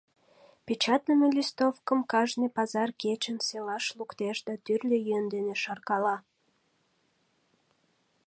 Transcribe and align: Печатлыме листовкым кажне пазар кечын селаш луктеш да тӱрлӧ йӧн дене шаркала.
Печатлыме 0.65 1.27
листовкым 1.35 1.99
кажне 2.11 2.47
пазар 2.57 2.89
кечын 3.01 3.37
селаш 3.47 3.85
луктеш 3.97 4.37
да 4.47 4.53
тӱрлӧ 4.65 4.97
йӧн 5.07 5.25
дене 5.33 5.55
шаркала. 5.63 6.17